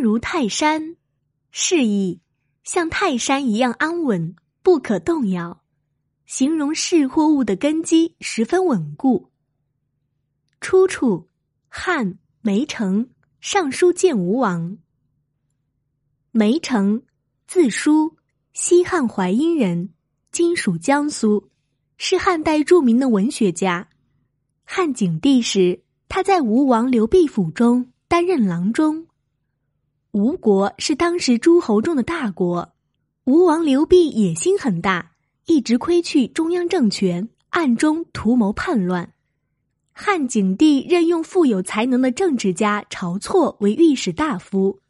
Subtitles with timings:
[0.00, 0.96] 如泰山，
[1.50, 2.20] 示意
[2.62, 5.62] 像泰山一样安稳，不可动摇，
[6.26, 9.30] 形容事或物的根基十分稳固。
[10.60, 11.28] 出处：
[11.68, 14.78] 汉梅城上书建吴王。
[16.30, 17.02] 梅城，
[17.46, 18.16] 字叔，
[18.52, 19.90] 西汉淮阴人，
[20.30, 21.48] 今属江苏，
[21.96, 23.88] 是汉代著名的文学家。
[24.64, 29.06] 汉景帝时，他在吴王刘濞府中担任郎中。
[30.18, 32.72] 吴国是当时诸侯中的大国，
[33.24, 35.12] 吴王刘濞野心很大，
[35.46, 39.12] 一直窥去中央政权，暗中图谋叛乱。
[39.92, 44.80] 汉景帝任用富有才能的政治家晁错为御史大夫。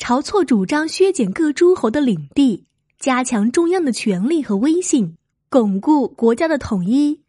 [0.00, 2.64] 晁错主张削减各诸侯的领地，
[2.98, 5.16] 加强中央的权力和威信，
[5.48, 7.20] 巩固国家的统一。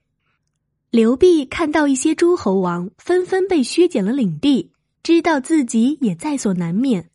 [0.90, 4.72] 刘濞看到一些诸侯王纷纷被削减了领地，
[5.04, 7.12] 知道自己也在所难免，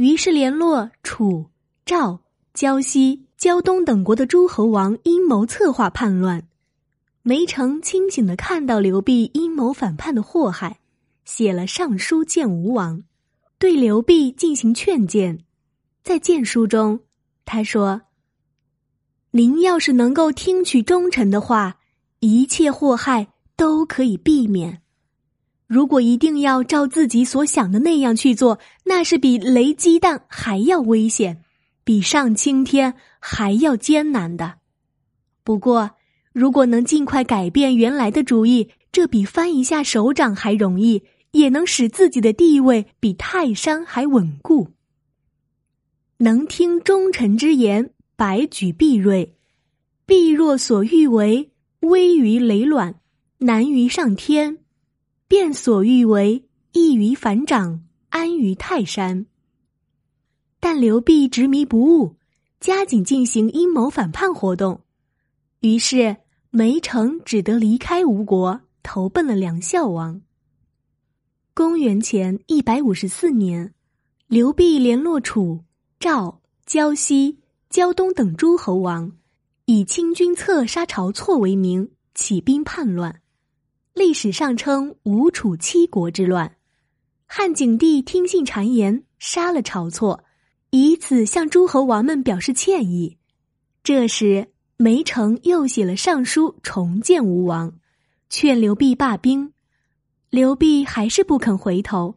[0.00, 1.44] 于是联络楚、
[1.84, 2.20] 赵、
[2.54, 6.48] 胶西、胶东等国的诸侯王，阴谋策划叛乱。
[7.20, 10.78] 梅城清醒的看到刘濞阴谋反叛的祸害，
[11.26, 13.02] 写了上书见吴王。
[13.58, 15.38] 对刘濞进行劝谏，
[16.02, 17.00] 在谏书中，
[17.44, 18.00] 他说
[19.32, 21.76] ：“您要是能够听取忠臣的话，
[22.20, 24.80] 一切祸害都可以避免。
[25.70, 31.44] 如果一定要照自己所想的那样去做，那是比雷鸡蛋还要危险，
[31.84, 34.54] 比上青天还要艰难的。
[35.44, 35.92] 不过，
[36.32, 44.70] 如果能尽快改变原来的主意，这比翻一下手掌还容易。”也能使自己的地位比泰山还稳固。
[46.16, 49.34] 能听忠臣之言，百举必锐；
[50.06, 52.96] 必若所欲为，危于累卵，
[53.38, 54.56] 难于上天；
[55.30, 59.26] 便所欲为，易于反掌，安于泰山。
[60.58, 62.16] 但刘濞执迷不悟，
[62.58, 64.80] 加紧进行阴谋反叛活动，
[65.60, 66.16] 于是
[66.50, 70.20] 梅城只得离开吴国，投奔了梁孝王。
[71.54, 73.72] 公元前一百五十四年，
[74.26, 75.60] 刘濞联络楚、
[76.00, 77.38] 赵、胶西、
[77.68, 79.12] 胶东等诸侯王，
[79.66, 83.20] 以清君侧杀晁错为名，起兵叛乱。
[83.94, 86.56] 历史上称吴楚七国之乱。
[87.26, 90.24] 汉景帝听信谗言，杀了晁错，
[90.70, 93.18] 以此向诸侯王们表示歉意。
[93.82, 97.72] 这时，梅城又写了上书重建吴王，
[98.28, 99.52] 劝刘濞罢兵。
[100.30, 102.16] 刘濞还是不肯回头。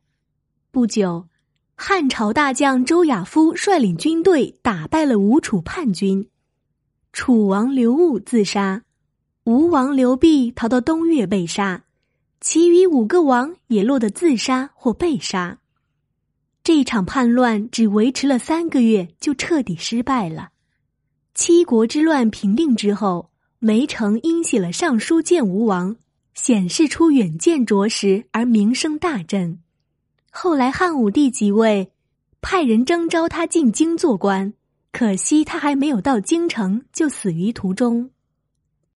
[0.72, 1.28] 不久，
[1.76, 6.30] 汉朝大将周亚夫率领军队打败了吴楚叛军，
[7.12, 8.84] 楚王刘戊自杀，
[9.46, 11.84] 吴王刘濞逃到东越被杀，
[12.40, 15.59] 其余五个王也落得自杀或被杀。
[16.64, 20.50] 这场叛乱只维持了三个月，就彻底失败了。
[21.34, 25.96] 七国之乱平定之后，梅城因写了上书见吴王。
[26.36, 29.60] 显示出远见卓识，而名声大振。
[30.31, 31.92] 后来汉武帝即位，
[32.42, 34.52] 派人征召他进京做官，
[34.92, 38.10] 可惜他还没有到京城，就死于途中。